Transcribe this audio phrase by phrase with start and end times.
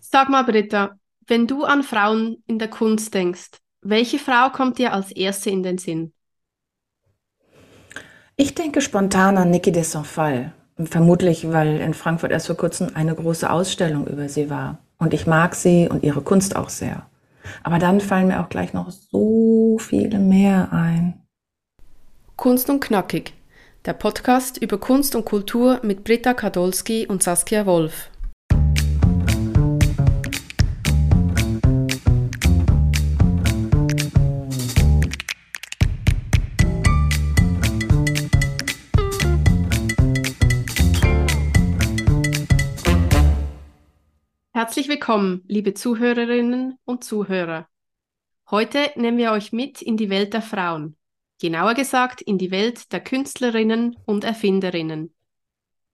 [0.00, 4.92] Sag mal, Britta, wenn du an Frauen in der Kunst denkst, welche Frau kommt dir
[4.92, 6.12] als erste in den Sinn?
[8.36, 10.52] Ich denke spontan an Niki de Saint-Phal.
[10.76, 14.78] Vermutlich, weil in Frankfurt erst vor kurzem eine große Ausstellung über sie war.
[14.98, 17.06] Und ich mag sie und ihre Kunst auch sehr.
[17.62, 21.20] Aber dann fallen mir auch gleich noch so viele mehr ein.
[22.36, 23.34] Kunst und Knackig.
[23.84, 28.10] Der Podcast über Kunst und Kultur mit Britta Kadolski und Saskia Wolf.
[44.64, 47.68] Herzlich willkommen, liebe Zuhörerinnen und Zuhörer.
[48.50, 50.96] Heute nehmen wir euch mit in die Welt der Frauen,
[51.38, 55.14] genauer gesagt in die Welt der Künstlerinnen und Erfinderinnen.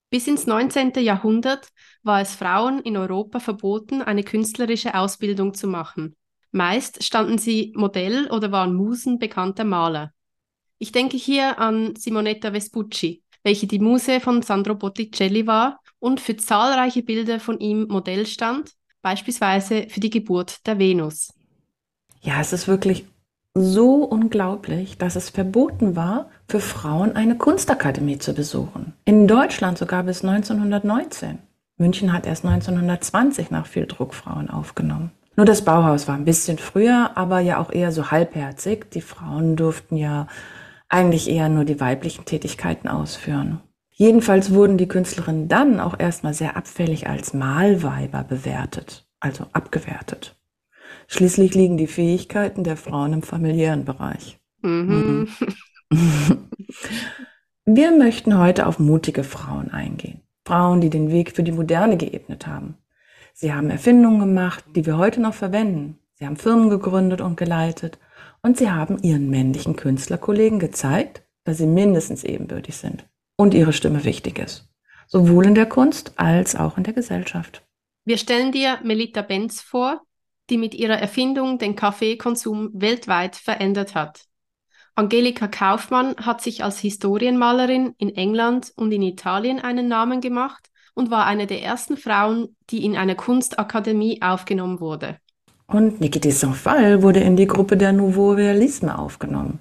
[0.09, 0.93] Bis ins 19.
[1.01, 1.66] Jahrhundert
[2.05, 6.15] war es Frauen in Europa verboten, eine künstlerische Ausbildung zu machen.
[6.52, 10.12] Meist standen sie Modell oder waren Musen bekannter Maler.
[10.79, 16.37] Ich denke hier an Simonetta Vespucci, welche die Muse von Sandro Botticelli war und für
[16.37, 21.32] zahlreiche Bilder von ihm Modell stand, beispielsweise für die Geburt der Venus.
[22.20, 23.06] Ja, es ist wirklich
[23.54, 28.95] so unglaublich, dass es verboten war, für Frauen eine Kunstakademie zu besuchen.
[29.04, 31.38] In Deutschland sogar bis 1919.
[31.76, 35.12] München hat erst 1920 nach viel Druck Frauen aufgenommen.
[35.37, 38.90] Nur das Bauhaus war ein bisschen früher, aber ja auch eher so halbherzig.
[38.90, 40.26] Die Frauen durften ja
[40.88, 43.60] eigentlich eher nur die weiblichen Tätigkeiten ausführen.
[44.01, 50.40] Jedenfalls wurden die Künstlerinnen dann auch erstmal sehr abfällig als Malweiber bewertet, also abgewertet.
[51.06, 54.40] Schließlich liegen die Fähigkeiten der Frauen im familiären Bereich.
[54.62, 55.28] Mhm.
[57.66, 60.23] Wir möchten heute auf mutige Frauen eingehen.
[60.46, 62.78] Frauen, die den Weg für die Moderne geebnet haben.
[63.34, 65.98] Sie haben Erfindungen gemacht, die wir heute noch verwenden.
[66.15, 67.98] Sie haben Firmen gegründet und geleitet
[68.41, 73.05] und sie haben ihren männlichen Künstlerkollegen gezeigt, dass sie mindestens ebenbürtig sind
[73.41, 74.69] und ihre Stimme wichtig ist.
[75.06, 77.62] Sowohl in der Kunst als auch in der Gesellschaft.
[78.05, 80.03] Wir stellen dir Melita Benz vor,
[80.51, 84.25] die mit ihrer Erfindung den Kaffeekonsum weltweit verändert hat.
[84.95, 91.11] Angelika Kaufmann hat sich als Historienmalerin in England und in Italien einen Namen gemacht und
[91.11, 95.17] war eine der ersten Frauen, die in einer Kunstakademie aufgenommen wurde.
[95.67, 99.61] Und Niki de Saint-Phal wurde in die Gruppe der Nouveau Realisme aufgenommen,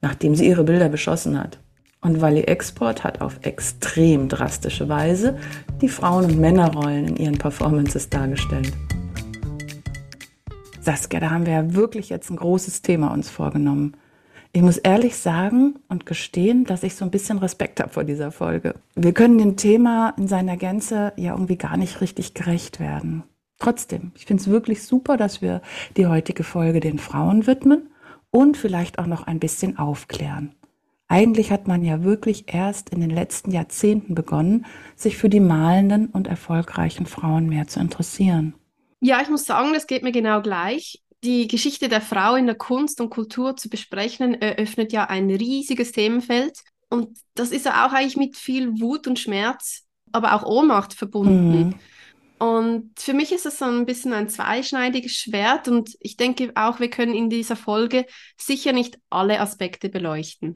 [0.00, 1.58] nachdem sie ihre Bilder beschossen hat.
[2.00, 5.36] Und Wally Export hat auf extrem drastische Weise
[5.80, 8.72] die Frauen- und Männerrollen in ihren Performances dargestellt.
[10.80, 13.96] Saskia, da haben wir ja wirklich jetzt ein großes Thema uns vorgenommen.
[14.52, 18.30] Ich muss ehrlich sagen und gestehen, dass ich so ein bisschen Respekt habe vor dieser
[18.30, 18.74] Folge.
[18.94, 23.24] Wir können dem Thema in seiner Gänze ja irgendwie gar nicht richtig gerecht werden.
[23.58, 25.60] Trotzdem, ich finde es wirklich super, dass wir
[25.96, 27.90] die heutige Folge den Frauen widmen
[28.30, 30.54] und vielleicht auch noch ein bisschen aufklären.
[31.08, 36.08] Eigentlich hat man ja wirklich erst in den letzten Jahrzehnten begonnen, sich für die malenden
[36.08, 38.54] und erfolgreichen Frauen mehr zu interessieren.
[39.00, 41.02] Ja, ich muss sagen, das geht mir genau gleich.
[41.24, 45.92] Die Geschichte der Frau in der Kunst und Kultur zu besprechen, eröffnet ja ein riesiges
[45.92, 46.60] Themenfeld.
[46.90, 51.58] Und das ist ja auch eigentlich mit viel Wut und Schmerz, aber auch Ohnmacht verbunden.
[51.58, 51.74] Mhm.
[52.38, 56.78] Und für mich ist es so ein bisschen ein zweischneidiges Schwert und ich denke auch,
[56.78, 60.54] wir können in dieser Folge sicher nicht alle Aspekte beleuchten.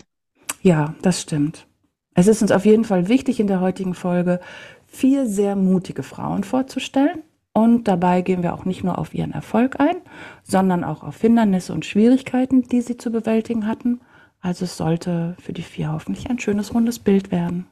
[0.62, 1.66] Ja, das stimmt.
[2.14, 4.40] Es ist uns auf jeden Fall wichtig in der heutigen Folge,
[4.86, 7.22] vier sehr mutige Frauen vorzustellen.
[7.52, 9.96] Und dabei gehen wir auch nicht nur auf ihren Erfolg ein,
[10.42, 14.00] sondern auch auf Hindernisse und Schwierigkeiten, die sie zu bewältigen hatten.
[14.40, 17.66] Also es sollte für die vier hoffentlich ein schönes rundes Bild werden.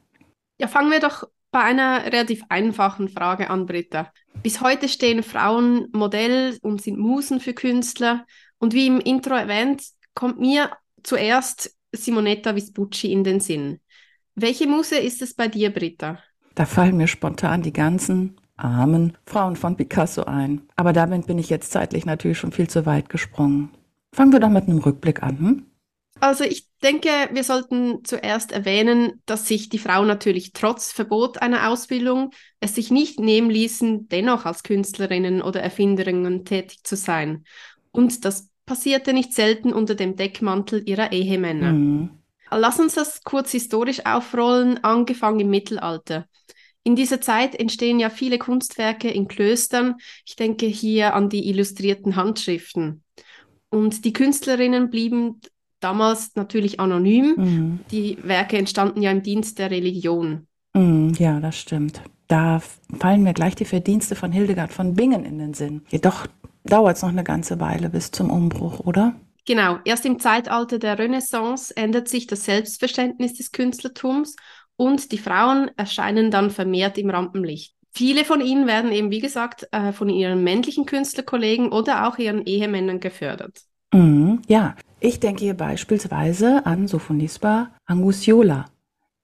[0.59, 4.11] Ja, fangen wir doch bei einer relativ einfachen Frage an, Britta.
[4.43, 8.25] Bis heute stehen Frauen Modell und sind Musen für Künstler.
[8.59, 10.71] Und wie im Intro erwähnt, kommt mir
[11.03, 13.79] zuerst Simonetta Vespucci in den Sinn.
[14.35, 16.19] Welche Muse ist es bei dir, Britta?
[16.55, 20.61] Da fallen mir spontan die ganzen armen Frauen von Picasso ein.
[20.75, 23.69] Aber damit bin ich jetzt zeitlich natürlich schon viel zu weit gesprungen.
[24.13, 25.39] Fangen wir doch mit einem Rückblick an.
[25.39, 25.65] Hm?
[26.19, 31.69] Also ich denke, wir sollten zuerst erwähnen, dass sich die Frauen natürlich trotz Verbot einer
[31.69, 37.43] Ausbildung es sich nicht nehmen ließen, dennoch als Künstlerinnen oder Erfinderinnen tätig zu sein.
[37.91, 41.73] Und das passierte nicht selten unter dem Deckmantel ihrer Ehemänner.
[41.73, 42.09] Mhm.
[42.49, 46.25] Lass uns das kurz historisch aufrollen, angefangen im Mittelalter.
[46.85, 49.95] In dieser Zeit entstehen ja viele Kunstwerke in Klöstern.
[50.25, 53.03] Ich denke hier an die illustrierten Handschriften.
[53.69, 55.41] Und die Künstlerinnen blieben
[55.81, 57.35] damals natürlich anonym.
[57.35, 57.79] Mhm.
[57.91, 60.47] Die Werke entstanden ja im Dienst der Religion.
[60.73, 62.01] Mhm, ja, das stimmt.
[62.29, 62.61] Da
[62.97, 65.81] fallen mir gleich die Verdienste von Hildegard von Bingen in den Sinn.
[65.89, 66.27] Jedoch
[66.63, 69.15] dauert es noch eine ganze Weile bis zum Umbruch, oder?
[69.45, 74.35] Genau, erst im Zeitalter der Renaissance ändert sich das Selbstverständnis des Künstlertums
[74.75, 77.75] und die Frauen erscheinen dann vermehrt im Rampenlicht.
[77.93, 82.45] Viele von ihnen werden eben, wie gesagt, äh, von ihren männlichen Künstlerkollegen oder auch ihren
[82.45, 83.61] Ehemännern gefördert.
[83.93, 88.67] Mhm, ja, ich denke hier beispielsweise an Sophonisba Angusiola,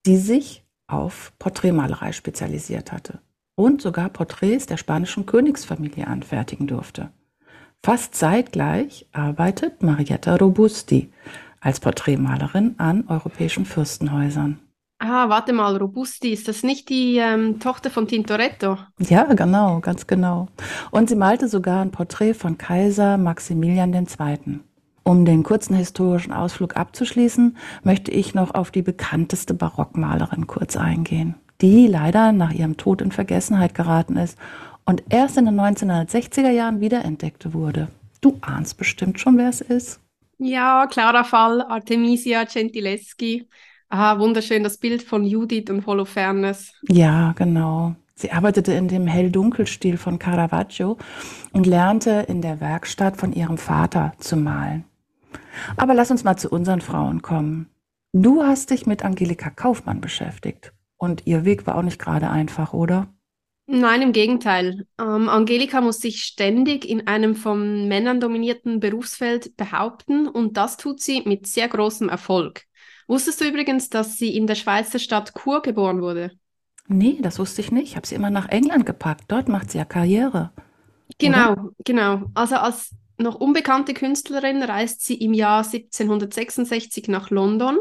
[0.05, 3.21] die sich auf Porträtmalerei spezialisiert hatte
[3.55, 7.11] und sogar Porträts der spanischen Königsfamilie anfertigen durfte.
[7.83, 11.11] Fast zeitgleich arbeitet Marietta Robusti
[11.61, 14.59] als Porträtmalerin an europäischen Fürstenhäusern.
[14.99, 18.77] Ah, warte mal, Robusti, ist das nicht die ähm, Tochter von Tintoretto?
[18.99, 20.47] Ja, genau, ganz genau.
[20.89, 24.59] Und sie malte sogar ein Porträt von Kaiser Maximilian II.
[25.03, 31.35] Um den kurzen historischen Ausflug abzuschließen, möchte ich noch auf die bekannteste Barockmalerin kurz eingehen,
[31.61, 34.37] die leider nach ihrem Tod in Vergessenheit geraten ist
[34.87, 37.89] und erst in den 1960er Jahren wiederentdeckt wurde.
[38.21, 39.99] Du ahnst bestimmt schon, wer es ist.
[40.39, 43.47] Ja, klarer Fall, Artemisia Gentileschi.
[43.89, 46.73] Ah, wunderschön, das Bild von Judith und Holofernes.
[46.87, 47.95] Ja, genau.
[48.15, 50.97] Sie arbeitete in dem Hell-Dunkel-Stil von Caravaggio
[51.51, 54.85] und lernte in der Werkstatt von ihrem Vater zu malen.
[55.75, 57.69] Aber lass uns mal zu unseren Frauen kommen.
[58.13, 60.73] Du hast dich mit Angelika Kaufmann beschäftigt.
[60.97, 63.07] Und ihr Weg war auch nicht gerade einfach, oder?
[63.69, 64.87] Nein, im Gegenteil.
[64.97, 71.01] Ähm, Angelika muss sich ständig in einem von Männern dominierten Berufsfeld behaupten und das tut
[71.01, 72.63] sie mit sehr großem Erfolg.
[73.07, 76.31] Wusstest du übrigens, dass sie in der Schweizer Stadt Chur geboren wurde?
[76.87, 77.89] Nee, das wusste ich nicht.
[77.89, 79.25] Ich habe sie immer nach England gepackt.
[79.27, 80.51] Dort macht sie ja Karriere.
[81.17, 81.69] Genau, oder?
[81.83, 82.23] genau.
[82.33, 87.77] Also als noch unbekannte Künstlerin reist sie im Jahr 1766 nach London.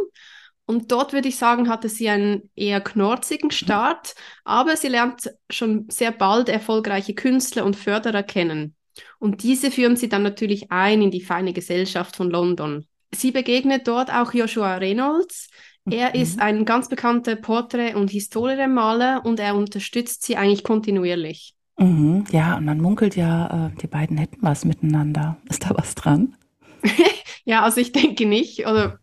[0.67, 5.87] Und dort würde ich sagen, hatte sie einen eher knorzigen Start, aber sie lernt schon
[5.89, 8.75] sehr bald erfolgreiche Künstler und Förderer kennen.
[9.19, 12.87] Und diese führen sie dann natürlich ein in die feine Gesellschaft von London.
[13.15, 15.49] Sie begegnet dort auch Joshua Reynolds.
[15.89, 16.21] Er mhm.
[16.21, 21.55] ist ein ganz bekannter Porträt- und Historienmaler und er unterstützt sie eigentlich kontinuierlich.
[21.79, 25.37] Mhm, ja, und man munkelt ja, äh, die beiden hätten was miteinander.
[25.49, 26.37] Ist da was dran?
[27.45, 28.67] ja, also ich denke nicht.
[28.67, 28.99] Oder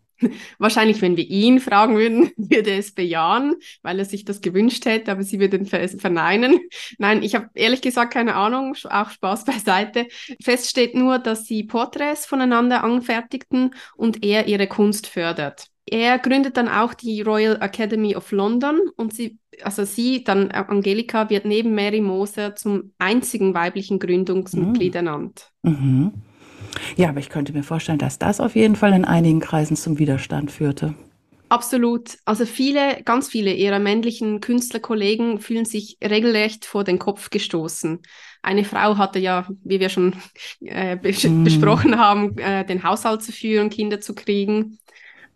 [0.58, 4.84] wahrscheinlich, wenn wir ihn fragen würden, würde er es bejahen, weil er sich das gewünscht
[4.86, 6.60] hätte, aber sie würden es verneinen.
[6.98, 10.06] Nein, ich habe ehrlich gesagt keine Ahnung, auch Spaß beiseite.
[10.42, 15.68] Fest steht nur, dass sie Porträts voneinander anfertigten und er ihre Kunst fördert.
[15.86, 21.28] Er gründet dann auch die Royal Academy of London und sie, also sie, dann Angelika,
[21.28, 24.96] wird neben Mary Moser zum einzigen weiblichen Gründungsmitglied mhm.
[24.96, 25.50] ernannt.
[25.62, 26.12] Mhm.
[26.96, 29.98] Ja, aber ich könnte mir vorstellen, dass das auf jeden Fall in einigen Kreisen zum
[29.98, 30.94] Widerstand führte.
[31.48, 32.18] Absolut.
[32.24, 38.00] Also viele, ganz viele ihrer männlichen Künstlerkollegen fühlen sich regelrecht vor den Kopf gestoßen.
[38.42, 40.14] Eine Frau hatte ja, wie wir schon
[40.60, 41.44] äh, bes mm.
[41.44, 44.78] besprochen haben, äh, den Haushalt zu führen, Kinder zu kriegen.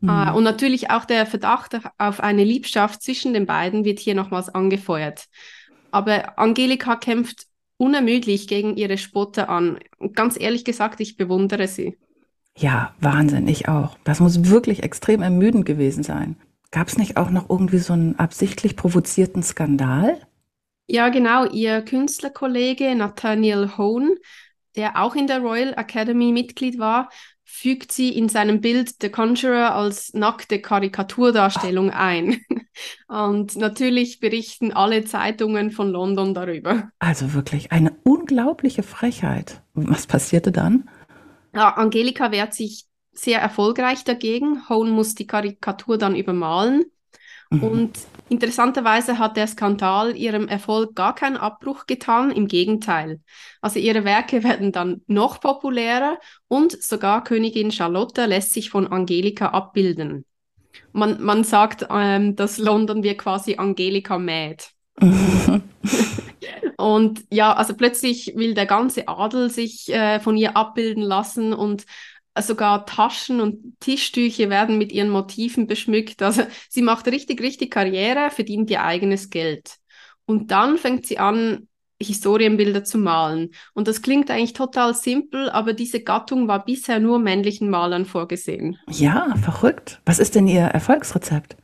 [0.00, 0.08] Mhm.
[0.10, 4.48] Uh, und natürlich auch der Verdacht auf eine Liebschaft zwischen den beiden wird hier nochmals
[4.48, 5.26] angefeuert.
[5.90, 7.47] Aber Angelika kämpft
[7.78, 9.78] unermüdlich gegen ihre Spotter an.
[9.98, 11.96] Und ganz ehrlich gesagt, ich bewundere sie.
[12.56, 13.96] Ja, Wahnsinn, ich auch.
[14.04, 16.36] Das muss wirklich extrem ermüdend gewesen sein.
[16.70, 20.20] Gab es nicht auch noch irgendwie so einen absichtlich provozierten Skandal?
[20.86, 21.46] Ja, genau.
[21.46, 24.16] Ihr Künstlerkollege Nathaniel Hone,
[24.76, 27.10] der auch in der Royal Academy Mitglied war,
[27.44, 32.40] fügt sie in seinem Bild The Conjurer als nackte Karikaturdarstellung ein.
[33.08, 36.90] Und natürlich berichten alle Zeitungen von London darüber.
[36.98, 39.62] Also wirklich eine unglaubliche Frechheit.
[39.74, 40.88] Was passierte dann?
[41.54, 44.68] Ja, Angelika wehrt sich sehr erfolgreich dagegen.
[44.68, 46.84] Hone muss die Karikatur dann übermalen.
[47.50, 47.62] Mhm.
[47.62, 53.20] Und interessanterweise hat der Skandal ihrem Erfolg gar keinen Abbruch getan, im Gegenteil.
[53.60, 59.48] Also ihre Werke werden dann noch populärer und sogar Königin Charlotte lässt sich von Angelika
[59.48, 60.24] abbilden.
[60.92, 64.70] Man, man sagt, ähm, dass London wir quasi Angelika mäht.
[66.76, 71.84] und ja, also plötzlich will der ganze Adel sich äh, von ihr abbilden lassen und
[72.40, 76.22] sogar Taschen und Tischtücher werden mit ihren Motiven beschmückt.
[76.22, 79.76] Also sie macht richtig, richtig Karriere, verdient ihr eigenes Geld.
[80.26, 81.68] Und dann fängt sie an,
[82.00, 83.50] Historienbilder zu malen.
[83.74, 88.78] Und das klingt eigentlich total simpel, aber diese Gattung war bisher nur männlichen Malern vorgesehen.
[88.88, 90.00] Ja, verrückt.
[90.04, 91.56] Was ist denn ihr Erfolgsrezept?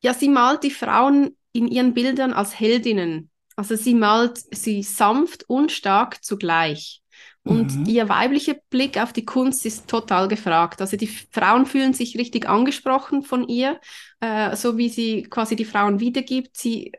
[0.00, 3.30] Ja, sie malt die Frauen in ihren Bildern als Heldinnen.
[3.56, 7.02] Also sie malt sie sanft und stark zugleich.
[7.42, 7.86] Und mhm.
[7.86, 10.80] ihr weiblicher Blick auf die Kunst ist total gefragt.
[10.80, 13.80] Also die Frauen fühlen sich richtig angesprochen von ihr,
[14.20, 16.56] äh, so wie sie quasi die Frauen wiedergibt.
[16.56, 16.92] Sie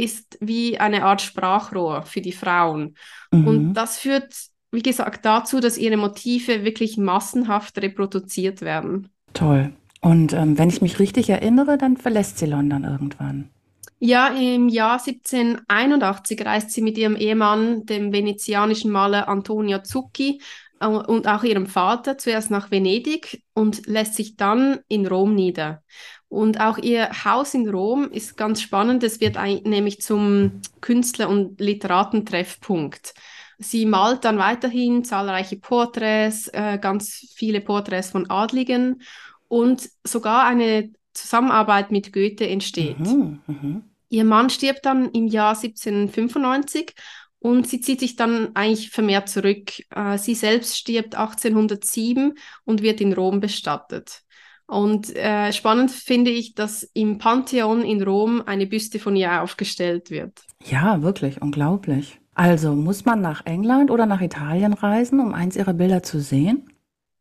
[0.00, 2.94] ist wie eine Art Sprachrohr für die Frauen.
[3.30, 3.46] Mhm.
[3.46, 4.34] Und das führt,
[4.72, 9.08] wie gesagt, dazu, dass ihre Motive wirklich massenhaft reproduziert werden.
[9.34, 9.72] Toll.
[10.00, 13.50] Und ähm, wenn ich mich richtig erinnere, dann verlässt sie London irgendwann.
[13.98, 20.40] Ja, im Jahr 1781 reist sie mit ihrem Ehemann, dem venezianischen Maler Antonio Zucchi,
[20.80, 25.82] äh, und auch ihrem Vater zuerst nach Venedig und lässt sich dann in Rom nieder.
[26.30, 29.02] Und auch ihr Haus in Rom ist ganz spannend.
[29.02, 33.14] Es wird nämlich zum Künstler- und Literatentreffpunkt.
[33.58, 39.02] Sie malt dann weiterhin zahlreiche Porträts, äh, ganz viele Porträts von Adligen
[39.48, 43.00] und sogar eine Zusammenarbeit mit Goethe entsteht.
[43.00, 43.80] Mhm, mh.
[44.08, 46.94] Ihr Mann stirbt dann im Jahr 1795
[47.40, 49.72] und sie zieht sich dann eigentlich vermehrt zurück.
[49.90, 52.34] Äh, sie selbst stirbt 1807
[52.64, 54.22] und wird in Rom bestattet.
[54.70, 60.10] Und äh, spannend finde ich, dass im Pantheon in Rom eine Büste von ihr aufgestellt
[60.10, 60.44] wird.
[60.64, 62.20] Ja, wirklich unglaublich.
[62.34, 66.70] Also muss man nach England oder nach Italien reisen, um eins ihrer Bilder zu sehen?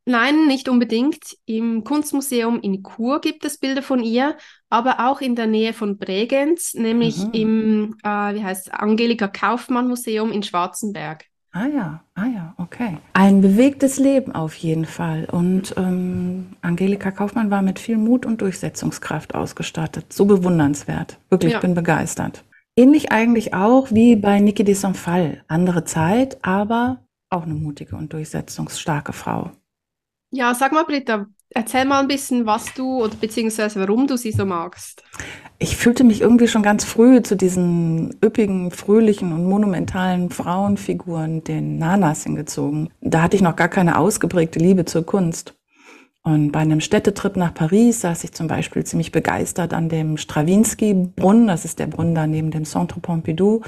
[0.05, 1.37] Nein, nicht unbedingt.
[1.45, 4.37] Im Kunstmuseum in Chur gibt es Bilder von ihr,
[4.69, 7.31] aber auch in der Nähe von Bregenz, nämlich mhm.
[7.33, 11.25] im, äh, wie heißt Angelika Kaufmann Museum in Schwarzenberg.
[11.51, 12.97] Ah ja, ah ja, okay.
[13.13, 15.27] Ein bewegtes Leben auf jeden Fall.
[15.31, 20.13] Und ähm, Angelika Kaufmann war mit viel Mut und Durchsetzungskraft ausgestattet.
[20.13, 21.19] So bewundernswert.
[21.29, 21.59] Wirklich, ja.
[21.59, 22.43] bin begeistert.
[22.75, 25.43] Ähnlich eigentlich auch wie bei Niki de Sonfall.
[25.47, 26.99] Andere Zeit, aber
[27.31, 29.51] auch eine mutige und durchsetzungsstarke Frau.
[30.31, 34.31] Ja, sag mal, Britta, erzähl mal ein bisschen, was du oder beziehungsweise warum du sie
[34.31, 35.03] so magst.
[35.57, 41.77] Ich fühlte mich irgendwie schon ganz früh zu diesen üppigen, fröhlichen und monumentalen Frauenfiguren, den
[41.77, 42.89] Nanas, hingezogen.
[43.01, 45.55] Da hatte ich noch gar keine ausgeprägte Liebe zur Kunst.
[46.21, 51.47] Und bei einem Städtetrip nach Paris saß ich zum Beispiel ziemlich begeistert an dem Stravinsky-Brunnen,
[51.47, 53.61] das ist der Brunnen da neben dem Centre Pompidou,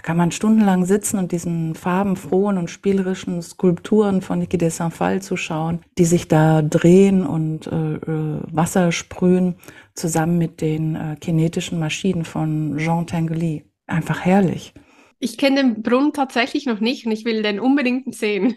[0.00, 5.20] da kann man stundenlang sitzen und diesen farbenfrohen und spielerischen Skulpturen von Niki de Saint-Phal
[5.20, 9.56] zuschauen, die sich da drehen und äh, äh, Wasser sprühen,
[9.92, 13.66] zusammen mit den äh, kinetischen Maschinen von Jean Tinguely.
[13.86, 14.72] Einfach herrlich.
[15.18, 18.54] Ich kenne den Brunnen tatsächlich noch nicht und ich will den unbedingt sehen.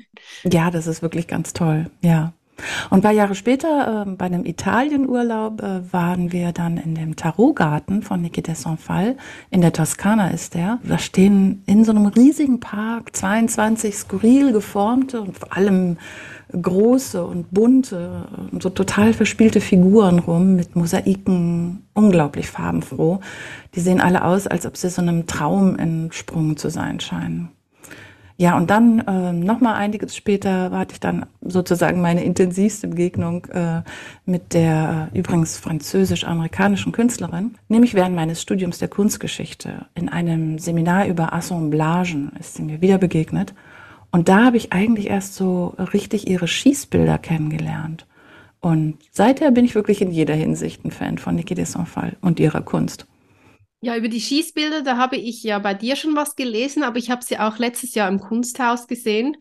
[0.49, 1.91] Ja, das ist wirklich ganz toll.
[2.01, 2.31] Ja.
[2.89, 7.15] Und ein paar Jahre später, äh, bei einem Italienurlaub, äh, waren wir dann in dem
[7.15, 9.17] Tarotgarten von Niki de Saint-Phal.
[9.49, 10.79] In der Toskana ist der.
[10.83, 15.97] Da stehen in so einem riesigen Park 22 skurril geformte und vor allem
[16.61, 23.19] große und bunte und so total verspielte Figuren rum mit Mosaiken, unglaublich farbenfroh.
[23.75, 27.49] Die sehen alle aus, als ob sie so einem Traum entsprungen zu sein scheinen.
[28.37, 33.83] Ja, und dann äh, nochmal einiges später hatte ich dann sozusagen meine intensivste Begegnung äh,
[34.25, 39.85] mit der äh, übrigens französisch-amerikanischen Künstlerin, nämlich während meines Studiums der Kunstgeschichte.
[39.93, 43.53] In einem Seminar über Assemblagen ist sie mir wieder begegnet.
[44.11, 48.07] Und da habe ich eigentlich erst so richtig ihre Schießbilder kennengelernt.
[48.61, 52.39] Und seither bin ich wirklich in jeder Hinsicht ein Fan von Niki de Saint-Phal und
[52.39, 53.05] ihrer Kunst.
[53.83, 57.11] Ja, über die Schießbilder, da habe ich ja bei dir schon was gelesen, aber ich
[57.11, 59.35] habe sie auch letztes Jahr im Kunsthaus gesehen.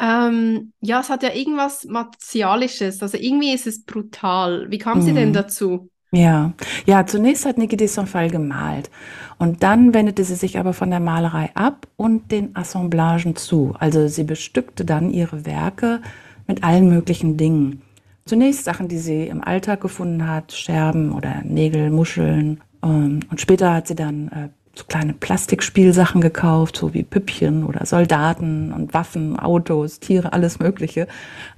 [0.00, 4.70] Ähm, ja, es hat ja irgendwas Martialisches, also irgendwie ist es brutal.
[4.70, 5.32] Wie kam sie denn mhm.
[5.32, 5.90] dazu?
[6.12, 6.52] Ja,
[6.86, 8.90] ja, zunächst hat Niki de Saint-Phal gemalt
[9.38, 13.74] und dann wendete sie sich aber von der Malerei ab und den Assemblagen zu.
[13.76, 16.00] Also sie bestückte dann ihre Werke
[16.46, 17.82] mit allen möglichen Dingen.
[18.24, 23.88] Zunächst Sachen, die sie im Alltag gefunden hat, Scherben oder Nägel, Muscheln, und später hat
[23.88, 30.00] sie dann äh, so kleine Plastikspielsachen gekauft, so wie Püppchen oder Soldaten und Waffen, Autos,
[30.00, 31.06] Tiere, alles Mögliche.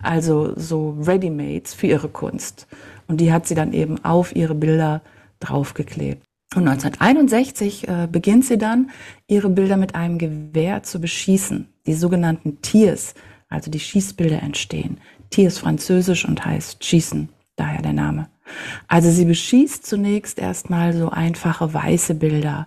[0.03, 2.67] Also so Readymates für ihre Kunst.
[3.07, 5.03] Und die hat sie dann eben auf ihre Bilder
[5.41, 6.25] draufgeklebt.
[6.55, 8.91] Und 1961 äh, beginnt sie dann,
[9.27, 11.69] ihre Bilder mit einem Gewehr zu beschießen.
[11.87, 13.15] Die sogenannten Tiers,
[13.49, 14.99] also die Schießbilder entstehen.
[15.31, 18.29] Tiers französisch und heißt schießen, daher der Name.
[18.89, 22.67] Also sie beschießt zunächst erstmal so einfache weiße Bilder.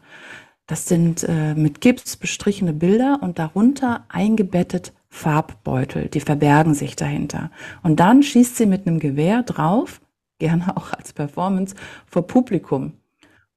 [0.67, 7.51] Das sind äh, mit Gips bestrichene Bilder und darunter eingebettet Farbbeutel, die verbergen sich dahinter.
[7.83, 10.01] Und dann schießt sie mit einem Gewehr drauf,
[10.39, 11.75] gerne auch als Performance,
[12.05, 12.93] vor Publikum.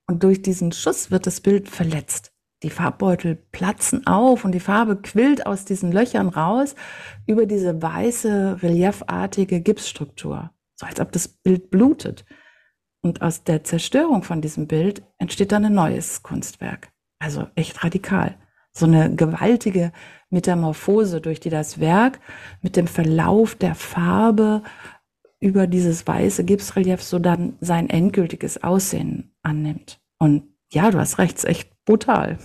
[0.06, 2.32] Und durch diesen Schuss wird das Bild verletzt.
[2.62, 6.74] Die Farbbeutel platzen auf und die Farbe quillt aus diesen Löchern raus
[7.26, 12.24] über diese weiße, reliefartige Gipsstruktur so als ob das Bild blutet.
[13.00, 16.90] Und aus der Zerstörung von diesem Bild entsteht dann ein neues Kunstwerk.
[17.20, 18.36] Also echt radikal.
[18.72, 19.92] So eine gewaltige
[20.30, 22.20] Metamorphose, durch die das Werk
[22.60, 24.62] mit dem Verlauf der Farbe
[25.40, 30.00] über dieses weiße Gipsrelief so dann sein endgültiges Aussehen annimmt.
[30.18, 32.38] Und Ja, du hast recht, ist echt brutal.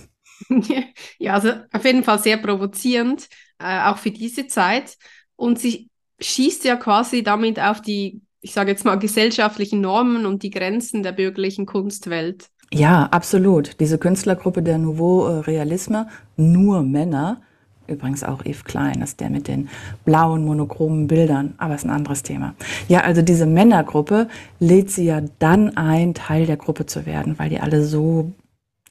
[1.18, 4.96] ja, also auf jeden Fall sehr provozierend, äh, auch für diese Zeit.
[5.36, 10.42] Und sie schießt ja quasi damit auf die, ich sage jetzt mal, gesellschaftlichen Normen und
[10.42, 12.48] die Grenzen der bürgerlichen Kunstwelt.
[12.72, 13.78] Ja, absolut.
[13.80, 17.40] Diese Künstlergruppe der Nouveau Realisme, nur Männer,
[17.86, 19.68] übrigens auch Yves Klein, ist der mit den
[20.04, 22.54] blauen monochromen Bildern, aber ist ein anderes Thema.
[22.88, 24.28] Ja, also diese Männergruppe
[24.58, 28.32] lädt sie ja dann ein, Teil der Gruppe zu werden, weil die alle so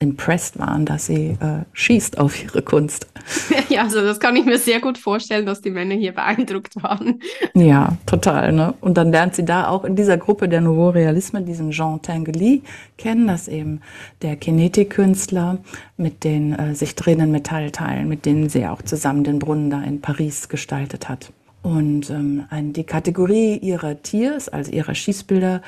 [0.04, 3.08] impressed waren, dass sie äh, schießt auf ihre Kunst.
[3.70, 7.22] Ja, also das kann ich mir sehr gut vorstellen, dass die Männer hier beeindruckt waren.
[7.54, 8.52] Ja, total.
[8.52, 8.74] Ne?
[8.82, 12.62] Und dann lernt sie da auch in dieser Gruppe der Nouveau Realisme diesen Jean Tinguely
[12.98, 13.82] kennen, das eben
[14.22, 15.60] der Kinetikkünstler
[15.98, 20.02] mit den äh, sich drehenden Metallteilen, mit denen sie auch zusammen den Brunnen da in
[20.02, 21.32] Paris gestaltet hat.
[21.64, 25.62] Und ähm, die Kategorie ihrer Tiers, also ihrer Schießbilder,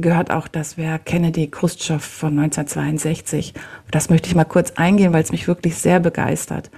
[0.00, 3.54] gehört auch das Werk Kennedy Khrushchev von 1962.
[3.90, 6.70] Das möchte ich mal kurz eingehen, weil es mich wirklich sehr begeistert.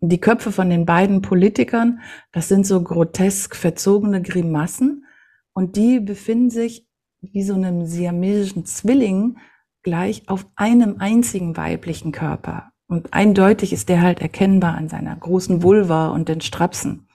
[0.00, 2.00] Die Köpfe von den beiden Politikern,
[2.32, 5.06] das sind so grotesk verzogene Grimassen
[5.54, 6.86] und die befinden sich
[7.22, 9.38] wie so einem siamesischen Zwilling
[9.82, 12.70] gleich auf einem einzigen weiblichen Körper.
[12.88, 17.08] Und eindeutig ist der halt erkennbar an seiner großen Vulva und den Strapsen.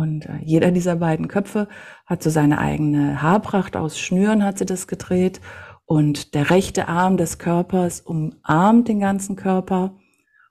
[0.00, 1.68] Und äh, jeder dieser beiden Köpfe
[2.06, 5.40] hat so seine eigene Haarpracht aus Schnüren hat sie das gedreht.
[5.84, 9.96] Und der rechte Arm des Körpers umarmt den ganzen Körper.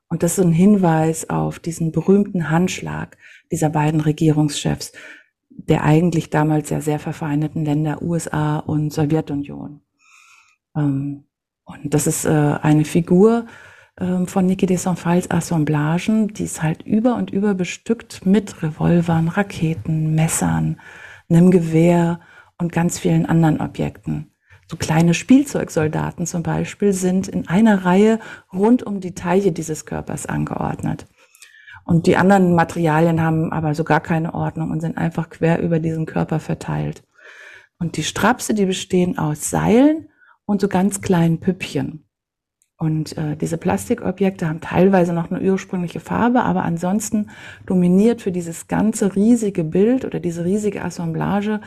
[0.08, 3.18] Und das ist ein Hinweis auf diesen berühmten Handschlag
[3.52, 4.92] dieser beiden Regierungschefs
[5.68, 9.82] der eigentlich damals ja sehr verfeindeten Länder USA und Sowjetunion.
[10.76, 11.26] Ähm,
[11.66, 13.46] und das ist äh, eine Figur,
[14.00, 19.28] ähm, von Niki de Saint-Phal's Assemblagen, die ist halt über und über bestückt mit Revolvern,
[19.28, 20.80] Raketen, Messern,
[21.30, 22.20] einem Gewehr
[22.58, 24.32] und ganz vielen anderen Objekten.
[24.68, 28.20] So kleine Spielzeugsoldaten zum Beispiel sind in einer Reihe
[28.54, 31.08] rund um die Taille dieses Körpers angeordnet.
[31.86, 35.80] Und die anderen Materialien haben aber so gar keine Ordnung und sind einfach quer über
[35.80, 37.04] diesen Körper verteilt.
[37.80, 40.10] Und die Strapse, die bestehen aus Seilen
[40.46, 42.06] und so ganz kleinen Püppchen.
[42.80, 47.30] Und äh, diese Plastikobjekte haben teilweise noch eine ursprüngliche Farbe, aber ansonsten
[47.66, 51.60] dominiert für dieses ganze riesige Bild oder diese riesige Assemblage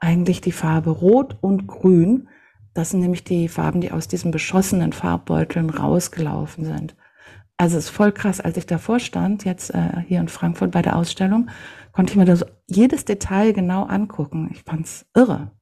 [0.00, 2.28] eigentlich die Farbe Rot und Grün.
[2.74, 6.96] Das sind nämlich die Farben, die aus diesen beschossenen Farbbeuteln rausgelaufen sind.
[7.56, 10.82] Also es ist voll krass, als ich davor stand, jetzt äh, hier in Frankfurt bei
[10.82, 11.48] der Ausstellung,
[11.92, 14.50] konnte ich mir da so jedes Detail genau angucken.
[14.52, 15.52] Ich fand's irre.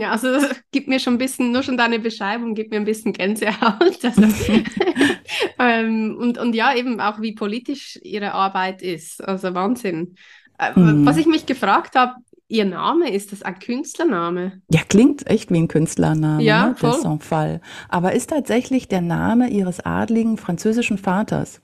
[0.00, 2.84] Ja, also das gibt mir schon ein bisschen, nur schon deine Beschreibung gibt mir ein
[2.84, 3.98] bisschen Gänsehaut.
[4.04, 4.22] Also,
[5.58, 9.22] ähm, und, und ja, eben auch wie politisch ihre Arbeit ist.
[9.22, 10.16] Also Wahnsinn.
[10.58, 11.06] Äh, mhm.
[11.06, 12.14] Was ich mich gefragt habe,
[12.48, 14.60] ihr Name, ist das ein Künstlername?
[14.70, 16.76] Ja, klingt echt wie ein Künstlername, ja, ne?
[16.76, 17.18] voll.
[17.20, 17.60] Fall.
[17.88, 21.60] Aber ist tatsächlich der Name ihres adligen französischen Vaters.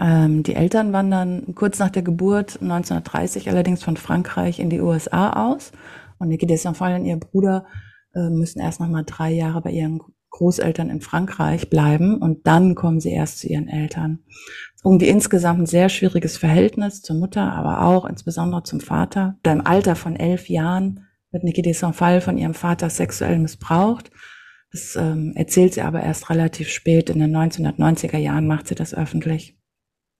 [0.00, 5.50] Ähm, die Eltern wandern kurz nach der Geburt 1930 allerdings von Frankreich in die USA
[5.50, 5.72] aus
[6.20, 7.66] und Niki de Saint-Fall und ihr Bruder
[8.14, 12.74] äh, müssen erst noch mal drei Jahre bei ihren Großeltern in Frankreich bleiben und dann
[12.76, 14.20] kommen sie erst zu ihren Eltern.
[14.84, 19.36] Irgendwie insgesamt ein sehr schwieriges Verhältnis zur Mutter, aber auch insbesondere zum Vater.
[19.42, 24.10] Da im Alter von elf Jahren wird Niki de Saint-Fall von ihrem Vater sexuell missbraucht.
[24.72, 27.10] Das ähm, erzählt sie aber erst relativ spät.
[27.10, 29.58] In den 1990er Jahren macht sie das öffentlich.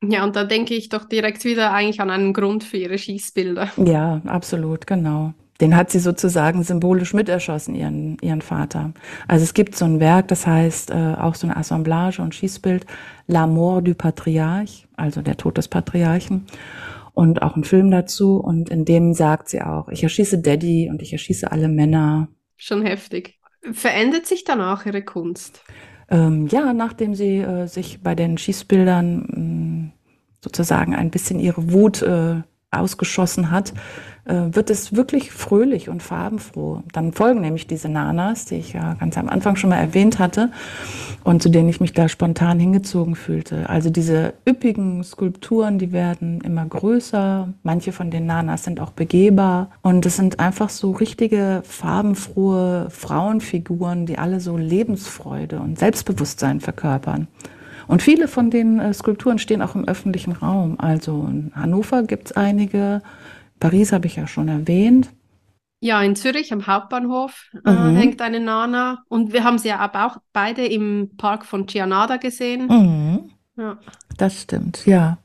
[0.02, 3.70] Ja, und da denke ich doch direkt wieder eigentlich an einen Grund für ihre Schießbilder.
[3.84, 5.34] Ja, absolut, genau.
[5.60, 8.92] Den hat sie sozusagen symbolisch miterschossen, ihren, ihren Vater.
[9.28, 12.86] Also es gibt so ein Werk, das heißt äh, auch so eine Assemblage und Schießbild,
[13.26, 16.46] La mort du Patriarch, also der Tod des Patriarchen.
[17.12, 18.38] Und auch ein Film dazu.
[18.38, 22.28] Und in dem sagt sie auch, ich erschieße Daddy und ich erschieße alle Männer.
[22.56, 23.38] Schon heftig.
[23.72, 25.62] Verändert sich danach ihre Kunst?
[26.08, 29.92] Ähm, ja, nachdem sie äh, sich bei den Schießbildern mh, mm,
[30.42, 33.72] sozusagen ein bisschen ihre Wut äh, ausgeschossen hat,
[34.26, 36.82] äh, wird es wirklich fröhlich und farbenfroh.
[36.92, 40.50] Dann folgen nämlich diese Nanas, die ich ja ganz am Anfang schon mal erwähnt hatte
[41.24, 43.68] und zu denen ich mich da spontan hingezogen fühlte.
[43.68, 47.48] Also diese üppigen Skulpturen, die werden immer größer.
[47.62, 54.06] Manche von den Nanas sind auch begehbar und es sind einfach so richtige farbenfrohe Frauenfiguren,
[54.06, 57.26] die alle so Lebensfreude und Selbstbewusstsein verkörpern.
[57.90, 60.76] Und viele von den äh, Skulpturen stehen auch im öffentlichen Raum.
[60.78, 63.02] Also in Hannover gibt es einige,
[63.58, 65.10] Paris habe ich ja schon erwähnt.
[65.80, 67.96] Ja, in Zürich am Hauptbahnhof äh, mhm.
[67.96, 69.02] hängt eine Nana.
[69.08, 72.68] Und wir haben sie ja aber auch beide im Park von Gianada gesehen.
[72.68, 73.30] Mhm.
[73.56, 73.78] Ja.
[74.16, 75.18] Das stimmt, ja.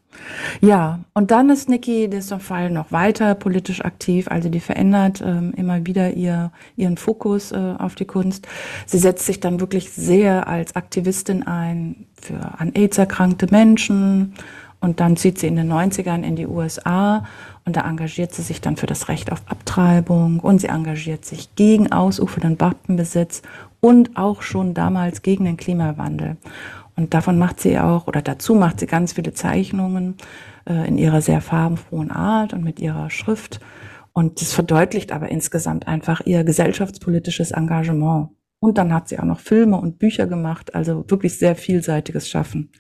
[0.62, 5.86] Ja, und dann ist Niki Fall noch weiter politisch aktiv, also die verändert ähm, immer
[5.86, 8.48] wieder ihr, ihren Fokus äh, auf die Kunst.
[8.86, 14.34] Sie setzt sich dann wirklich sehr als Aktivistin ein für an AIDS erkrankte Menschen.
[14.82, 17.26] Und dann zieht sie in den 90ern in die USA
[17.66, 20.40] und da engagiert sie sich dann für das Recht auf Abtreibung.
[20.40, 23.42] Und sie engagiert sich gegen ausufernden Wappenbesitz
[23.80, 26.38] und auch schon damals gegen den Klimawandel.
[26.96, 30.16] Und davon macht sie auch, oder dazu macht sie ganz viele Zeichnungen
[30.68, 33.60] äh, in ihrer sehr farbenfrohen Art und mit ihrer Schrift.
[34.14, 38.30] Und das verdeutlicht aber insgesamt einfach ihr gesellschaftspolitisches Engagement.
[38.60, 42.72] Und dann hat sie auch noch Filme und Bücher gemacht, also wirklich sehr vielseitiges Schaffen.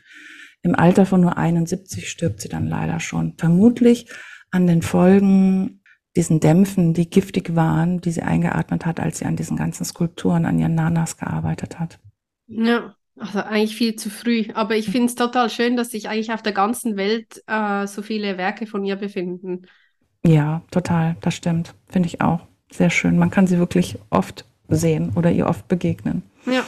[0.61, 3.33] Im Alter von nur 71 stirbt sie dann leider schon.
[3.37, 4.09] Vermutlich
[4.49, 5.81] an den Folgen
[6.15, 10.45] diesen Dämpfen, die giftig waren, die sie eingeatmet hat, als sie an diesen ganzen Skulpturen,
[10.45, 11.99] an ihren Nanas gearbeitet hat.
[12.47, 14.45] Ja, also eigentlich viel zu früh.
[14.53, 18.01] Aber ich finde es total schön, dass sich eigentlich auf der ganzen Welt äh, so
[18.01, 19.67] viele Werke von ihr befinden.
[20.25, 21.75] Ja, total, das stimmt.
[21.87, 22.41] Finde ich auch.
[22.71, 23.17] Sehr schön.
[23.17, 26.23] Man kann sie wirklich oft sehen oder ihr oft begegnen.
[26.45, 26.63] Ja.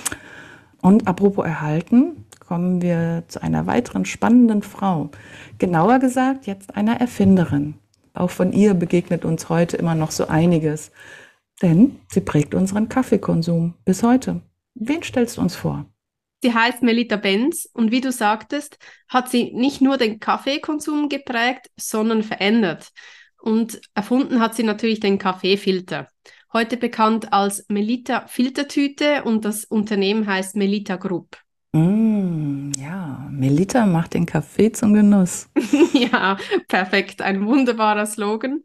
[0.82, 5.10] Und apropos erhalten, kommen wir zu einer weiteren spannenden Frau.
[5.58, 7.76] Genauer gesagt, jetzt einer Erfinderin.
[8.14, 10.92] Auch von ihr begegnet uns heute immer noch so einiges.
[11.62, 14.42] Denn sie prägt unseren Kaffeekonsum bis heute.
[14.76, 15.86] Wen stellst du uns vor?
[16.44, 21.72] Sie heißt Melita Benz und wie du sagtest, hat sie nicht nur den Kaffeekonsum geprägt,
[21.78, 22.90] sondern verändert.
[23.42, 26.08] Und erfunden hat sie natürlich den Kaffeefilter.
[26.54, 31.38] Heute bekannt als Melita Filtertüte und das Unternehmen heißt Melita Group.
[31.74, 35.50] Mm, ja, Melita macht den Kaffee zum Genuss.
[35.94, 37.22] ja, perfekt.
[37.22, 38.64] Ein wunderbarer Slogan.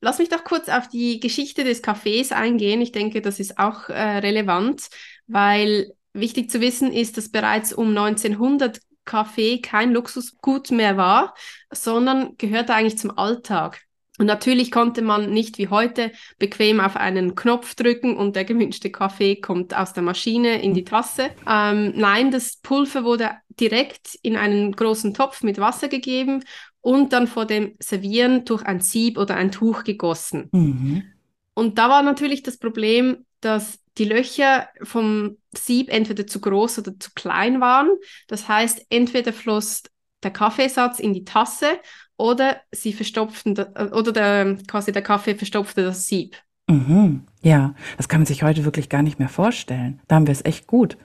[0.00, 2.80] Lass mich doch kurz auf die Geschichte des Kaffees eingehen.
[2.80, 4.88] Ich denke, das ist auch äh, relevant,
[5.26, 11.34] weil Wichtig zu wissen ist, dass bereits um 1900 Kaffee kein Luxusgut mehr war,
[11.72, 13.80] sondern gehörte eigentlich zum Alltag.
[14.18, 18.90] Und natürlich konnte man nicht wie heute bequem auf einen Knopf drücken und der gewünschte
[18.90, 21.30] Kaffee kommt aus der Maschine in die Tasse.
[21.46, 26.44] Ähm, nein, das Pulver wurde direkt in einen großen Topf mit Wasser gegeben
[26.80, 30.48] und dann vor dem Servieren durch ein Sieb oder ein Tuch gegossen.
[30.52, 31.04] Mhm.
[31.52, 36.98] Und da war natürlich das Problem, dass die Löcher vom Sieb entweder zu groß oder
[36.98, 37.88] zu klein waren.
[38.28, 39.84] Das heißt, entweder floss
[40.22, 41.78] der Kaffeesatz in die Tasse
[42.16, 46.36] oder sie verstopften oder der, quasi der Kaffee verstopfte das Sieb.
[46.68, 47.22] Mhm.
[47.42, 50.00] Ja, das kann man sich heute wirklich gar nicht mehr vorstellen.
[50.08, 50.96] Da haben wir es echt gut.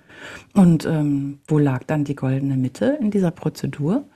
[0.54, 4.08] Und ähm, wo lag dann die goldene Mitte in dieser Prozedur?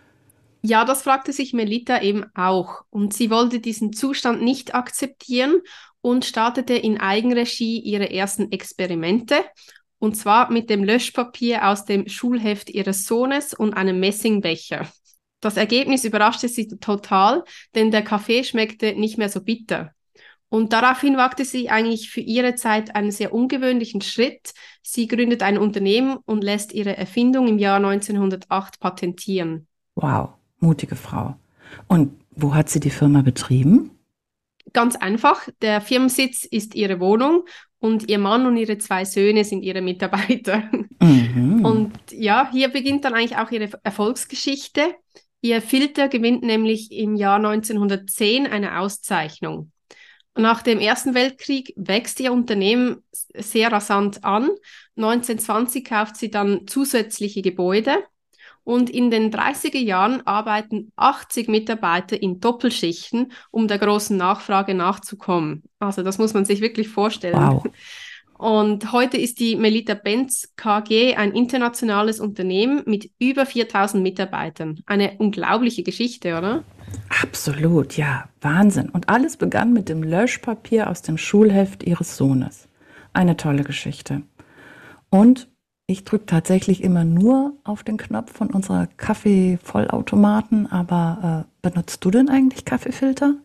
[0.61, 2.81] Ja, das fragte sich Melita eben auch.
[2.89, 5.61] Und sie wollte diesen Zustand nicht akzeptieren
[6.05, 9.37] und startete in Eigenregie ihre ersten Experimente.
[9.97, 14.87] Und zwar mit dem Löschpapier aus dem Schulheft ihres Sohnes und einem Messingbecher.
[15.39, 19.93] Das Ergebnis überraschte sie total, denn der Kaffee schmeckte nicht mehr so bitter.
[20.47, 24.53] Und daraufhin wagte sie eigentlich für ihre Zeit einen sehr ungewöhnlichen Schritt.
[24.83, 29.65] Sie gründet ein Unternehmen und lässt ihre Erfindung im Jahr 1908 patentieren.
[29.95, 31.33] Wow, mutige Frau.
[31.87, 33.89] Und wo hat sie die Firma betrieben?
[34.75, 37.45] Ganz einfach, der Firmensitz ist ihre Wohnung
[37.79, 40.69] und ihr Mann und ihre zwei Söhne sind ihre Mitarbeiter.
[40.99, 41.63] Mhm.
[41.63, 44.95] Und ja, hier beginnt dann eigentlich auch ihre Erfolgsgeschichte.
[45.39, 49.71] Ihr Filter gewinnt nämlich im Jahr 1910 eine Auszeichnung.
[50.35, 52.97] Nach dem Ersten Weltkrieg wächst ihr Unternehmen
[53.33, 54.49] sehr rasant an.
[54.97, 58.03] 1920 kauft sie dann zusätzliche Gebäude
[58.65, 65.63] und in den 30er Jahren arbeiten 80 Mitarbeiter in Doppelschichten, um der großen Nachfrage nachzukommen.
[65.79, 67.37] Also das muss man sich wirklich vorstellen.
[67.37, 67.63] Wow.
[68.37, 74.81] Und heute ist die Melita Benz KG ein internationales Unternehmen mit über 4000 Mitarbeitern.
[74.87, 76.63] Eine unglaubliche Geschichte, oder?
[77.21, 78.89] Absolut, ja, Wahnsinn.
[78.89, 82.67] Und alles begann mit dem Löschpapier aus dem Schulheft ihres Sohnes.
[83.13, 84.23] Eine tolle Geschichte.
[85.09, 85.47] Und
[85.87, 92.11] ich drücke tatsächlich immer nur auf den Knopf von unserer Kaffeevollautomaten, aber äh, benutzt du
[92.11, 93.35] denn eigentlich Kaffeefilter?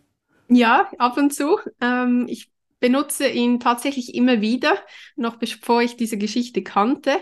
[0.47, 1.57] Ja, ab und zu.
[1.79, 4.73] Ähm, ich benutze ihn tatsächlich immer wieder,
[5.15, 7.21] noch bevor ich diese Geschichte kannte,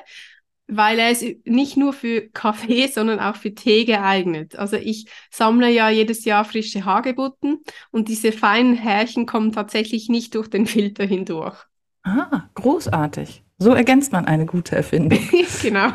[0.67, 4.55] weil er ist nicht nur für Kaffee, sondern auch für Tee geeignet.
[4.55, 7.59] Also ich sammle ja jedes Jahr frische Hagebutten
[7.91, 11.57] und diese feinen Härchen kommen tatsächlich nicht durch den Filter hindurch.
[12.03, 13.43] Ah, großartig.
[13.61, 15.19] So ergänzt man eine gute Erfindung.
[15.61, 15.89] genau.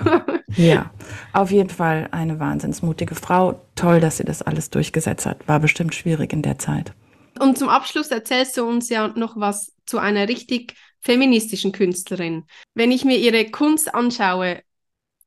[0.55, 0.91] Ja,
[1.33, 3.61] auf jeden Fall eine wahnsinnsmutige Frau.
[3.75, 5.49] Toll, dass sie das alles durchgesetzt hat.
[5.49, 6.93] War bestimmt schwierig in der Zeit.
[7.39, 12.45] Und zum Abschluss erzählst du uns ja noch was zu einer richtig feministischen Künstlerin.
[12.75, 14.61] Wenn ich mir ihre Kunst anschaue,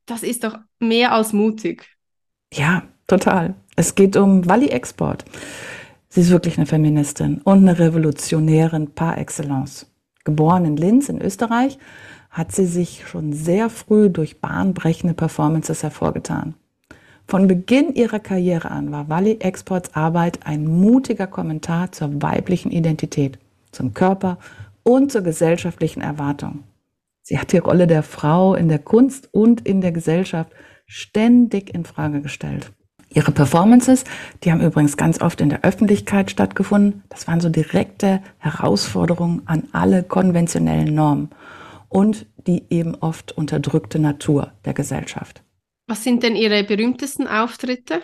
[0.06, 1.86] das ist doch mehr als mutig.
[2.54, 3.56] Ja, total.
[3.76, 5.26] Es geht um Wally Export.
[6.10, 9.92] Sie ist wirklich eine Feministin und eine Revolutionärin par excellence.
[10.24, 11.78] Geboren in Linz in Österreich,
[12.38, 16.54] hat sie sich schon sehr früh durch bahnbrechende Performances hervorgetan.
[17.28, 23.40] Von Beginn ihrer Karriere an war Wally Exports Arbeit ein mutiger Kommentar zur weiblichen Identität,
[23.72, 24.38] zum Körper
[24.84, 26.64] und zur gesellschaftlichen Erwartung.
[27.24, 30.52] Sie hat die Rolle der Frau in der Kunst und in der Gesellschaft
[30.86, 32.72] ständig in Frage gestellt.
[33.10, 34.04] Ihre Performances,
[34.44, 37.04] die haben übrigens ganz oft in der Öffentlichkeit stattgefunden.
[37.10, 41.30] Das waren so direkte Herausforderungen an alle konventionellen Normen
[41.90, 45.44] und die eben oft unterdrückte Natur der Gesellschaft.
[45.88, 48.02] Was sind denn Ihre berühmtesten Auftritte?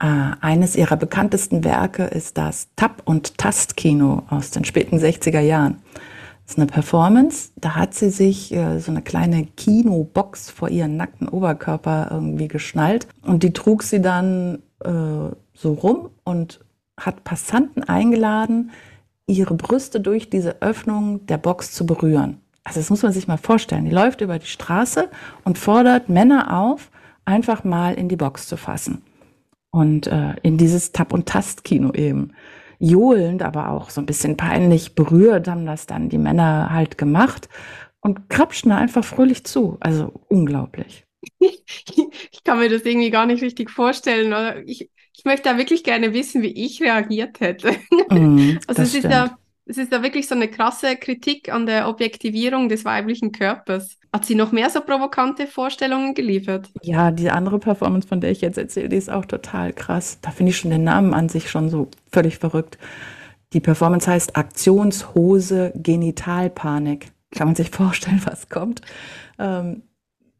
[0.00, 0.06] Äh,
[0.40, 5.82] eines ihrer bekanntesten Werke ist das Tap- und Tastkino aus den späten 60er Jahren.
[6.44, 10.96] Das ist eine Performance, da hat sie sich äh, so eine kleine Kinobox vor ihren
[10.96, 14.88] nackten Oberkörper irgendwie geschnallt und die trug sie dann äh,
[15.52, 16.60] so rum und
[16.96, 18.70] hat Passanten eingeladen,
[19.26, 22.40] ihre Brüste durch diese Öffnung der Box zu berühren.
[22.68, 23.86] Also das muss man sich mal vorstellen.
[23.86, 25.08] Die läuft über die Straße
[25.42, 26.90] und fordert Männer auf,
[27.24, 29.00] einfach mal in die Box zu fassen.
[29.70, 32.34] Und äh, in dieses Tap- und Tastkino eben
[32.78, 37.48] johlend, aber auch so ein bisschen peinlich berührt haben das dann die Männer halt gemacht
[38.00, 39.78] und krapschen da einfach fröhlich zu.
[39.80, 41.06] Also unglaublich.
[41.40, 44.28] ich kann mir das irgendwie gar nicht richtig vorstellen.
[44.28, 44.62] Oder?
[44.66, 47.70] Ich, ich möchte da wirklich gerne wissen, wie ich reagiert hätte.
[48.10, 51.88] Mm, also es ist ja es ist ja wirklich so eine krasse Kritik an der
[51.88, 53.98] Objektivierung des weiblichen Körpers.
[54.12, 56.70] Hat sie noch mehr so provokante Vorstellungen geliefert?
[56.82, 60.18] Ja, die andere Performance, von der ich jetzt erzähle, die ist auch total krass.
[60.22, 62.78] Da finde ich schon den Namen an sich schon so völlig verrückt.
[63.52, 67.12] Die Performance heißt Aktionshose Genitalpanik.
[67.30, 68.80] Kann man sich vorstellen, was kommt.
[69.38, 69.82] Ähm,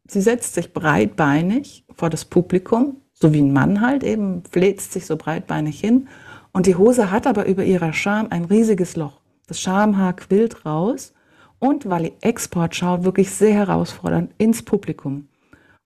[0.07, 5.05] sie setzt sich breitbeinig vor das Publikum, so wie ein Mann halt eben, fläzt sich
[5.05, 6.07] so breitbeinig hin.
[6.51, 9.18] Und die Hose hat aber über ihrer Scham ein riesiges Loch.
[9.49, 11.11] Das Schamhaar quillt raus
[11.57, 15.27] und Wally Export schaut wirklich sehr herausfordernd ins Publikum.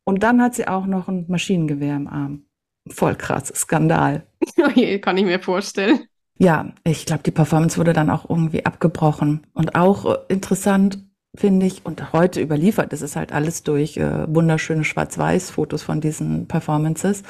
[0.04, 2.44] Und dann hat sie auch noch ein Maschinengewehr im Arm.
[2.90, 4.28] Voll krass, Skandal.
[5.02, 6.02] Kann ich mir vorstellen.
[6.38, 9.48] Ja, ich glaube, die Performance wurde dann auch irgendwie abgebrochen.
[9.54, 11.00] Und auch äh, interessant
[11.36, 16.48] finde ich, und heute überliefert, das ist halt alles durch äh, wunderschöne Schwarz-Weiß-Fotos von diesen
[16.48, 17.24] Performances.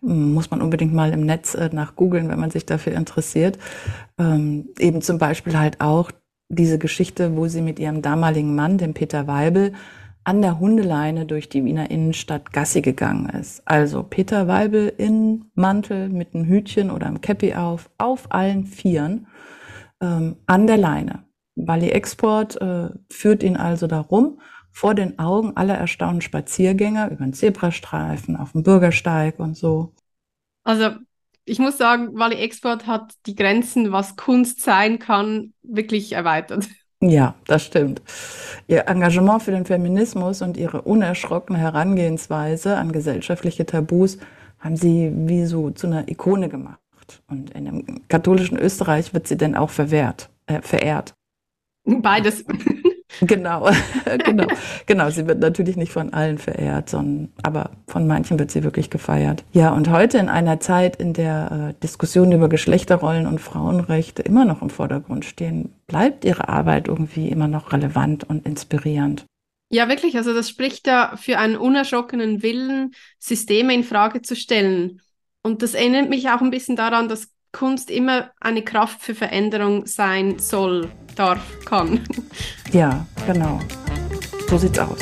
[0.00, 3.58] Muss man unbedingt mal im Netz äh, nach googeln, wenn man sich dafür interessiert.
[4.18, 6.10] Ähm, eben zum Beispiel halt auch
[6.48, 9.72] diese Geschichte, wo sie mit ihrem damaligen Mann, dem Peter Weibel,
[10.24, 13.62] an der Hundeleine durch die Wiener Innenstadt Gassi gegangen ist.
[13.66, 19.26] Also Peter Weibel in Mantel mit einem Hütchen oder einem Käppi auf, auf allen Vieren,
[20.00, 21.24] ähm, an der Leine.
[21.54, 27.34] Bali Export äh, führt ihn also darum, vor den Augen aller erstaunten Spaziergänger über den
[27.34, 29.92] Zebrastreifen, auf dem Bürgersteig und so.
[30.64, 30.90] Also
[31.44, 36.68] ich muss sagen, Wally Export hat die Grenzen, was Kunst sein kann, wirklich erweitert.
[37.04, 38.00] Ja, das stimmt.
[38.68, 44.18] Ihr Engagement für den Feminismus und ihre unerschrockene Herangehensweise an gesellschaftliche Tabus
[44.60, 46.78] haben sie wie so zu einer Ikone gemacht.
[47.26, 51.16] Und in dem katholischen Österreich wird sie denn auch verwehrt, äh, verehrt.
[51.84, 52.44] Beides.
[53.20, 53.68] Genau,
[54.24, 54.46] genau,
[54.86, 55.10] genau.
[55.10, 59.44] Sie wird natürlich nicht von allen verehrt, sondern, aber von manchen wird sie wirklich gefeiert.
[59.52, 64.44] Ja, und heute in einer Zeit, in der äh, Diskussionen über Geschlechterrollen und Frauenrechte immer
[64.44, 69.26] noch im Vordergrund stehen, bleibt ihre Arbeit irgendwie immer noch relevant und inspirierend.
[69.70, 70.16] Ja, wirklich.
[70.16, 75.00] Also das spricht ja für einen unerschrockenen Willen, Systeme in Frage zu stellen.
[75.42, 79.86] Und das erinnert mich auch ein bisschen daran, dass Kunst immer eine Kraft für Veränderung
[79.86, 82.04] sein soll, darf, kann.
[82.72, 83.60] Ja, genau.
[84.48, 85.00] So sieht's aus.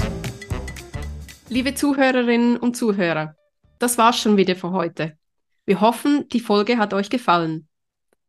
[1.48, 3.34] Liebe Zuhörerinnen und Zuhörer,
[3.78, 5.16] das war's schon wieder für heute.
[5.66, 7.68] Wir hoffen, die Folge hat euch gefallen.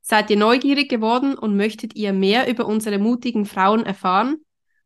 [0.01, 4.37] Seid ihr neugierig geworden und möchtet ihr mehr über unsere mutigen Frauen erfahren?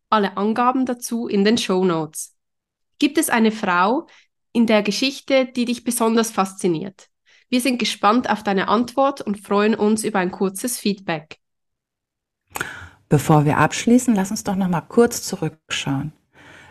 [0.09, 2.35] Alle Angaben dazu in den Show Notes.
[2.99, 4.07] Gibt es eine Frau
[4.51, 7.09] in der Geschichte, die dich besonders fasziniert?
[7.49, 11.37] Wir sind gespannt auf deine Antwort und freuen uns über ein kurzes Feedback.
[13.09, 16.13] Bevor wir abschließen, lass uns doch noch mal kurz zurückschauen.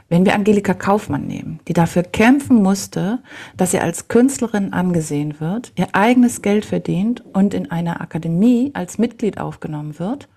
[0.08, 3.22] Wenn wir Angelika Kaufmann nehmen, die dafür kämpfen musste,
[3.56, 8.98] dass sie als Künstlerin angesehen wird, ihr eigenes Geld verdient und in einer Akademie als
[8.98, 10.28] Mitglied aufgenommen wird,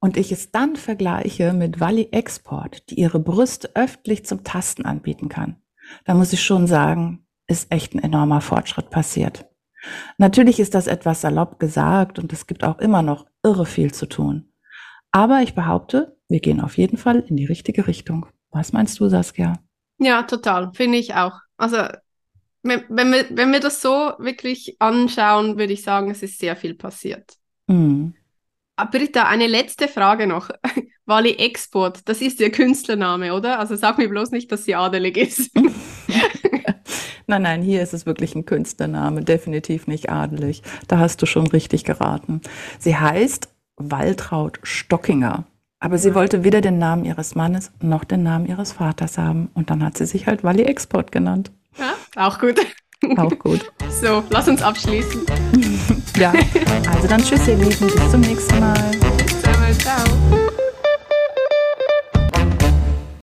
[0.00, 5.28] und ich es dann vergleiche mit Wally Export, die ihre Brüste öffentlich zum Tasten anbieten
[5.28, 5.56] kann,
[6.04, 9.46] dann muss ich schon sagen, ist echt ein enormer Fortschritt passiert.
[10.18, 14.06] Natürlich ist das etwas salopp gesagt und es gibt auch immer noch irre viel zu
[14.06, 14.51] tun.
[15.12, 18.26] Aber ich behaupte, wir gehen auf jeden Fall in die richtige Richtung.
[18.50, 19.58] Was meinst du, Saskia?
[19.98, 20.72] Ja, total.
[20.74, 21.38] Finde ich auch.
[21.56, 21.76] Also
[22.62, 26.56] wenn, wenn, wir, wenn wir das so wirklich anschauen, würde ich sagen, es ist sehr
[26.56, 27.34] viel passiert.
[27.66, 28.14] Mhm.
[28.76, 30.50] Ah, Britta, eine letzte Frage noch.
[31.04, 33.58] Wally Export, das ist ihr Künstlername, oder?
[33.58, 35.50] Also sag mir bloß nicht, dass sie adelig ist.
[37.26, 40.62] Nein, nein, hier ist es wirklich ein Künstlername, definitiv nicht adelig.
[40.88, 42.40] Da hast du schon richtig geraten.
[42.78, 45.44] Sie heißt Waltraud Stockinger.
[45.80, 49.50] Aber sie wollte weder den Namen ihres Mannes noch den Namen ihres Vaters haben.
[49.54, 51.50] Und dann hat sie sich halt Wally Export genannt.
[51.76, 52.60] Ja, auch gut.
[53.16, 53.72] Auch gut.
[53.90, 55.22] So, lass uns abschließen.
[56.16, 56.32] ja,
[56.88, 58.92] also dann tschüss ihr Lieben, bis zum nächsten Mal.
[59.78, 60.41] Ciao.